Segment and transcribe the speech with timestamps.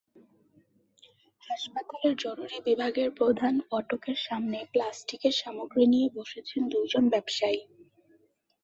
[1.43, 7.61] হাসপাতালের জরুরি বিভাগের প্রধান ফটকের সামনেই প্লাস্টিকের সামগ্রী নিয়ে বসেছেন দুজন ব্যবসায়ী।